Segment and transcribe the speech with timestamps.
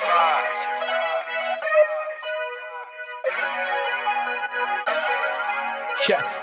[0.00, 0.14] Yeah,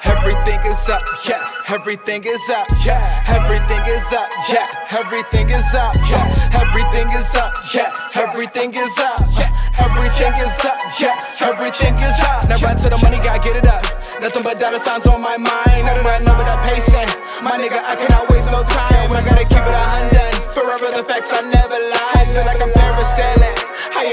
[0.04, 5.96] everything is up, yeah, everything is up, yeah, everything is up, yeah, everything is up,
[6.12, 12.20] yeah, everything is up, yeah, everything is up, yeah, everything is up, yeah, everything is
[12.28, 12.50] up.
[12.50, 13.86] Now right to the money, gotta get it up.
[14.20, 15.86] Nothing but dollar signs on my mind.
[15.88, 17.08] Nothing but over that pacing.
[17.42, 19.12] My nigga, I cannot waste no time.
[19.16, 20.52] I gotta keep it a hundred.
[20.52, 22.36] Forever the facts, I never lie.
[22.36, 22.75] Feel like I'm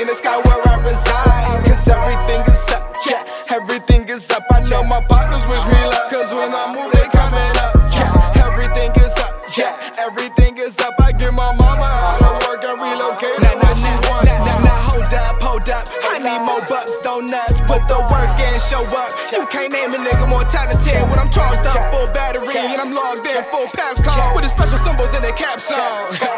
[0.02, 1.62] in the sky where I reside.
[1.62, 2.82] Cause everything is up.
[3.06, 3.22] Yeah,
[3.54, 4.42] everything is up.
[4.50, 6.10] I know my partners wish me luck.
[6.10, 7.72] Cause when I move, they coming up.
[7.94, 9.30] Yeah, everything is up.
[9.54, 10.98] Yeah, everything is up.
[10.98, 13.38] I give my mama out of work and relocate.
[13.46, 14.26] Now, now, she want.
[14.26, 15.86] Now, now, now, hold up, hold up.
[16.10, 17.62] I need more bucks, donuts.
[17.70, 19.10] Put the work in, show up.
[19.30, 22.90] You can't name a nigga more talented when I'm charged up, full battery, and I'm
[22.90, 26.31] logged in, full pass call with the special symbols in the capsule.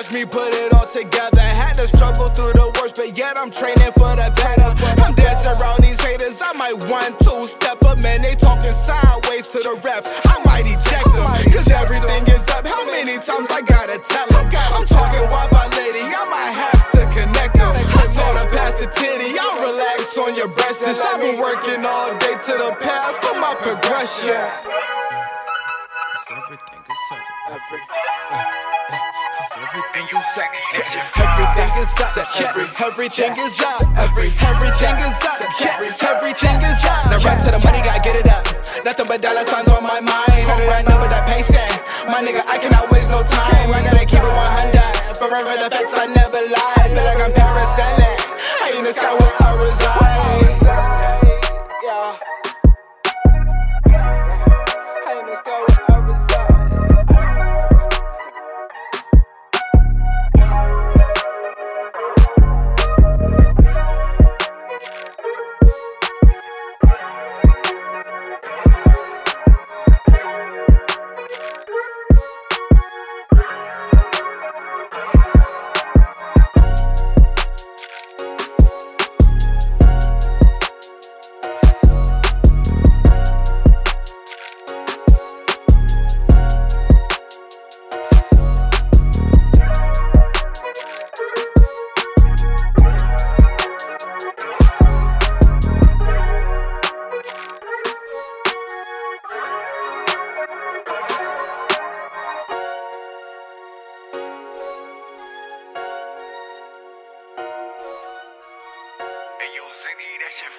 [0.00, 1.40] Watch me put it all together.
[1.40, 4.72] Had to struggle through the worst, but yet I'm training for the better.
[5.04, 6.40] I'm dancing around these haters.
[6.40, 8.22] I might one, two step up, man.
[8.22, 10.08] They talking sideways to the rep.
[10.24, 12.66] I might eject them, cause everything is up.
[12.66, 14.48] How many times I gotta tell them?
[14.72, 17.74] I'm talking Wi-Fi lady, I might have to connect them.
[18.00, 20.80] I told her pass the titty, I'll relax on your breast.
[20.80, 25.29] I've been working all day to the path for my progression.
[26.30, 27.58] Cause everything is up.
[27.58, 27.82] Every,
[28.30, 28.98] uh, uh,
[29.34, 30.46] Cause everything is up.
[31.18, 32.14] Everything is up.
[32.78, 33.82] Everything is up.
[33.98, 35.42] Every, everything is up.
[36.06, 37.10] Everything is up.
[37.10, 38.46] Now run to the money, gotta get it up.
[38.84, 40.46] Nothing but dollar signs on my mind.
[40.46, 41.66] Know that but that pacing.
[42.06, 43.74] My nigga, I cannot waste no time.
[43.74, 45.18] I gotta keep it 100.
[45.18, 46.79] Forever the facts, I never lie.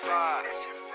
[0.02, 0.91] Fast.